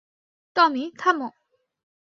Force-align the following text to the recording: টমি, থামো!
টমি, 0.55 0.83
থামো! 0.97 1.27